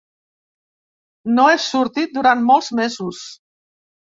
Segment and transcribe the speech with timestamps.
[1.39, 3.21] No he sortit durant molts mesos.